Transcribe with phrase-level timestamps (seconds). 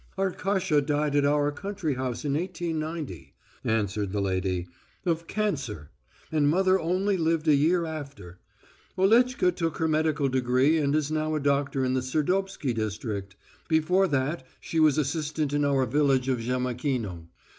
[0.17, 4.65] "Arkasha died at our country house in 1890," answered the lady,
[5.05, 5.91] "of cancer.
[6.31, 8.39] And mother only lived a year after.
[8.97, 13.35] Oletchka took her medical degree and is now a doctor in the Serdobsky district
[13.67, 17.27] before that she was assistant in our village of Jemakino.